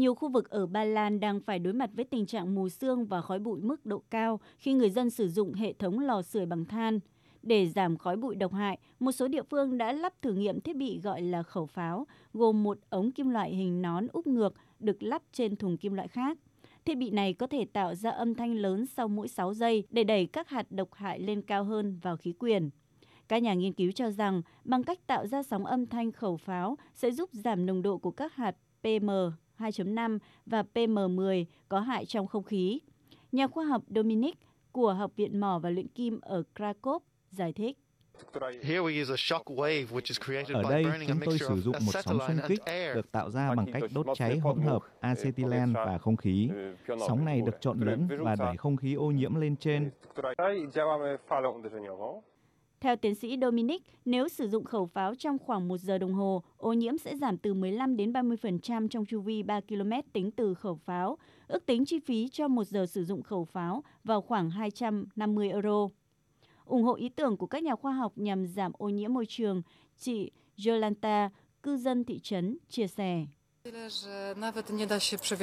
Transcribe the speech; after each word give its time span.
Nhiều 0.00 0.14
khu 0.14 0.28
vực 0.28 0.50
ở 0.50 0.66
Ba 0.66 0.84
Lan 0.84 1.20
đang 1.20 1.40
phải 1.40 1.58
đối 1.58 1.72
mặt 1.72 1.90
với 1.94 2.04
tình 2.04 2.26
trạng 2.26 2.54
mù 2.54 2.68
sương 2.68 3.06
và 3.06 3.20
khói 3.20 3.38
bụi 3.38 3.60
mức 3.60 3.86
độ 3.86 4.02
cao 4.10 4.40
khi 4.58 4.72
người 4.72 4.90
dân 4.90 5.10
sử 5.10 5.28
dụng 5.28 5.54
hệ 5.54 5.72
thống 5.72 5.98
lò 5.98 6.22
sưởi 6.22 6.46
bằng 6.46 6.64
than. 6.64 7.00
Để 7.42 7.68
giảm 7.68 7.96
khói 7.96 8.16
bụi 8.16 8.34
độc 8.34 8.52
hại, 8.52 8.78
một 9.00 9.12
số 9.12 9.28
địa 9.28 9.42
phương 9.42 9.78
đã 9.78 9.92
lắp 9.92 10.22
thử 10.22 10.32
nghiệm 10.32 10.60
thiết 10.60 10.76
bị 10.76 11.00
gọi 11.00 11.22
là 11.22 11.42
khẩu 11.42 11.66
pháo, 11.66 12.06
gồm 12.32 12.62
một 12.62 12.78
ống 12.90 13.12
kim 13.12 13.28
loại 13.28 13.54
hình 13.54 13.82
nón 13.82 14.06
úp 14.12 14.26
ngược 14.26 14.54
được 14.78 15.02
lắp 15.02 15.22
trên 15.32 15.56
thùng 15.56 15.76
kim 15.76 15.94
loại 15.94 16.08
khác. 16.08 16.38
Thiết 16.84 16.94
bị 16.94 17.10
này 17.10 17.34
có 17.34 17.46
thể 17.46 17.64
tạo 17.64 17.94
ra 17.94 18.10
âm 18.10 18.34
thanh 18.34 18.54
lớn 18.54 18.86
sau 18.86 19.08
mỗi 19.08 19.28
6 19.28 19.54
giây 19.54 19.84
để 19.90 20.04
đẩy 20.04 20.26
các 20.26 20.48
hạt 20.48 20.66
độc 20.70 20.94
hại 20.94 21.20
lên 21.20 21.42
cao 21.42 21.64
hơn 21.64 21.98
vào 22.02 22.16
khí 22.16 22.32
quyển. 22.32 22.70
Các 23.28 23.42
nhà 23.42 23.54
nghiên 23.54 23.72
cứu 23.72 23.92
cho 23.92 24.10
rằng 24.10 24.42
bằng 24.64 24.82
cách 24.82 25.06
tạo 25.06 25.26
ra 25.26 25.42
sóng 25.42 25.66
âm 25.66 25.86
thanh 25.86 26.12
khẩu 26.12 26.36
pháo 26.36 26.78
sẽ 26.94 27.10
giúp 27.10 27.30
giảm 27.32 27.66
nồng 27.66 27.82
độ 27.82 27.98
của 27.98 28.10
các 28.10 28.34
hạt 28.34 28.56
PM 28.82 29.10
2.5 29.60 30.18
và 30.46 30.64
PM10 30.74 31.44
có 31.68 31.80
hại 31.80 32.06
trong 32.06 32.26
không 32.26 32.42
khí. 32.42 32.80
Nhà 33.32 33.46
khoa 33.46 33.64
học 33.64 33.82
Dominic 33.94 34.38
của 34.72 34.92
Học 34.92 35.12
viện 35.16 35.40
Mỏ 35.40 35.58
và 35.58 35.70
Luyện 35.70 35.88
Kim 35.88 36.20
ở 36.20 36.42
Krakow 36.54 36.98
giải 37.30 37.52
thích. 37.52 37.78
Ở 40.54 40.62
đây, 40.70 40.84
chúng 41.08 41.20
tôi 41.24 41.38
sử 41.38 41.60
dụng 41.60 41.76
một 41.86 41.92
sóng 42.04 42.18
xung 42.26 42.36
kích 42.48 42.60
được 42.94 43.12
tạo 43.12 43.30
ra 43.30 43.54
bằng 43.54 43.72
cách 43.72 43.82
đốt 43.94 44.06
cháy 44.14 44.38
hỗn 44.38 44.60
hợp 44.60 44.82
acetylen 45.00 45.72
và 45.72 45.98
không 45.98 46.16
khí. 46.16 46.50
Sóng 47.08 47.24
này 47.24 47.40
được 47.40 47.60
trộn 47.60 47.80
lẫn 47.80 48.08
và 48.20 48.36
đẩy 48.36 48.56
không 48.56 48.76
khí 48.76 48.94
ô 48.94 49.10
nhiễm 49.10 49.34
lên 49.34 49.56
trên. 49.56 49.90
Theo 52.80 52.96
tiến 52.96 53.14
sĩ 53.14 53.36
Dominic, 53.42 53.82
nếu 54.04 54.28
sử 54.28 54.48
dụng 54.48 54.64
khẩu 54.64 54.86
pháo 54.86 55.14
trong 55.14 55.38
khoảng 55.38 55.68
một 55.68 55.78
giờ 55.78 55.98
đồng 55.98 56.14
hồ, 56.14 56.42
ô 56.56 56.72
nhiễm 56.72 56.98
sẽ 56.98 57.16
giảm 57.16 57.38
từ 57.38 57.54
15 57.54 57.96
đến 57.96 58.12
30% 58.12 58.88
trong 58.88 59.06
chu 59.06 59.20
vi 59.20 59.42
3 59.42 59.60
km 59.60 59.90
tính 60.12 60.30
từ 60.30 60.54
khẩu 60.54 60.74
pháo. 60.74 61.18
Ước 61.48 61.66
tính 61.66 61.84
chi 61.84 61.98
phí 61.98 62.28
cho 62.28 62.48
một 62.48 62.64
giờ 62.64 62.86
sử 62.86 63.04
dụng 63.04 63.22
khẩu 63.22 63.44
pháo 63.44 63.84
vào 64.04 64.20
khoảng 64.20 64.50
250 64.50 65.50
euro. 65.50 65.88
ủng 66.64 66.82
hộ 66.82 66.94
ý 66.94 67.08
tưởng 67.08 67.36
của 67.36 67.46
các 67.46 67.62
nhà 67.62 67.74
khoa 67.74 67.92
học 67.92 68.12
nhằm 68.16 68.46
giảm 68.46 68.72
ô 68.78 68.88
nhiễm 68.88 69.14
môi 69.14 69.26
trường, 69.28 69.62
chị 69.98 70.30
Jolanta, 70.56 71.28
cư 71.62 71.76
dân 71.76 72.04
thị 72.04 72.18
trấn, 72.18 72.58
chia 72.68 72.86
sẻ. 72.86 73.26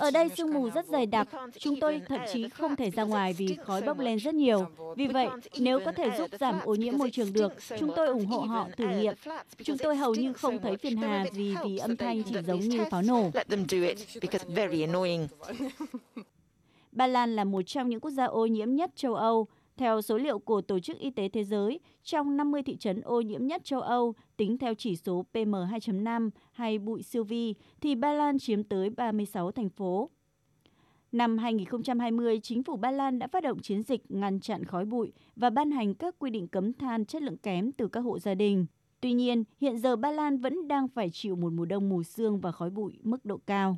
Ở 0.00 0.10
đây 0.10 0.28
sương 0.36 0.54
mù 0.54 0.70
rất 0.70 0.86
dày 0.86 1.06
đặc, 1.06 1.28
chúng 1.58 1.80
tôi 1.80 2.00
thậm 2.08 2.20
chí 2.32 2.48
không 2.48 2.76
thể 2.76 2.90
ra 2.90 3.02
ngoài 3.02 3.32
vì 3.32 3.56
khói 3.64 3.82
bốc 3.82 3.98
lên 3.98 4.18
rất 4.18 4.34
nhiều. 4.34 4.66
Vì 4.96 5.06
vậy, 5.06 5.28
nếu 5.58 5.80
có 5.84 5.92
thể 5.92 6.10
giúp 6.18 6.30
giảm 6.40 6.60
ô 6.64 6.74
nhiễm 6.74 6.98
môi 6.98 7.10
trường 7.10 7.32
được, 7.32 7.52
chúng 7.78 7.92
tôi 7.96 8.06
ủng 8.06 8.26
hộ 8.26 8.38
họ 8.40 8.68
thử 8.76 8.86
nghiệm. 8.88 9.14
Chúng 9.64 9.78
tôi 9.78 9.96
hầu 9.96 10.14
như 10.14 10.32
không 10.32 10.58
thấy 10.58 10.76
phiền 10.76 10.96
hà 10.96 11.24
gì 11.32 11.54
vì 11.64 11.78
âm 11.78 11.96
thanh 11.96 12.22
chỉ 12.22 12.34
giống 12.46 12.60
như 12.60 12.84
pháo 12.90 13.02
nổ. 13.02 13.30
Ba 16.92 17.06
Lan 17.06 17.36
là 17.36 17.44
một 17.44 17.62
trong 17.66 17.88
những 17.88 18.00
quốc 18.00 18.10
gia 18.10 18.24
ô 18.24 18.46
nhiễm 18.46 18.74
nhất 18.74 18.90
châu 18.96 19.14
Âu. 19.14 19.46
Theo 19.76 20.02
số 20.02 20.18
liệu 20.18 20.38
của 20.38 20.60
Tổ 20.60 20.78
chức 20.78 20.98
Y 20.98 21.10
tế 21.10 21.28
Thế 21.28 21.44
giới, 21.44 21.80
trong 22.02 22.36
50 22.36 22.62
thị 22.62 22.76
trấn 22.76 23.00
ô 23.00 23.20
nhiễm 23.20 23.46
nhất 23.46 23.64
châu 23.64 23.80
Âu, 23.80 24.14
tính 24.36 24.58
theo 24.58 24.74
chỉ 24.74 24.96
số 24.96 25.24
PM2.5 25.32 26.30
hay 26.52 26.78
bụi 26.78 27.02
siêu 27.02 27.24
vi, 27.24 27.54
thì 27.80 27.94
Ba 27.94 28.12
Lan 28.12 28.38
chiếm 28.38 28.62
tới 28.62 28.90
36 28.90 29.50
thành 29.52 29.68
phố. 29.68 30.10
Năm 31.12 31.38
2020, 31.38 32.40
chính 32.42 32.62
phủ 32.62 32.76
Ba 32.76 32.90
Lan 32.90 33.18
đã 33.18 33.26
phát 33.26 33.42
động 33.42 33.58
chiến 33.62 33.82
dịch 33.82 34.10
ngăn 34.10 34.40
chặn 34.40 34.64
khói 34.64 34.84
bụi 34.84 35.12
và 35.36 35.50
ban 35.50 35.70
hành 35.70 35.94
các 35.94 36.14
quy 36.18 36.30
định 36.30 36.48
cấm 36.48 36.72
than 36.72 37.04
chất 37.04 37.22
lượng 37.22 37.36
kém 37.36 37.72
từ 37.72 37.88
các 37.88 38.00
hộ 38.00 38.18
gia 38.18 38.34
đình. 38.34 38.66
Tuy 39.00 39.12
nhiên, 39.12 39.44
hiện 39.60 39.78
giờ 39.78 39.96
Ba 39.96 40.10
Lan 40.10 40.38
vẫn 40.38 40.68
đang 40.68 40.88
phải 40.88 41.10
chịu 41.12 41.36
một 41.36 41.52
mùa 41.52 41.64
đông 41.64 41.88
mù 41.88 42.02
sương 42.02 42.40
và 42.40 42.52
khói 42.52 42.70
bụi 42.70 42.98
mức 43.02 43.24
độ 43.24 43.40
cao. 43.46 43.72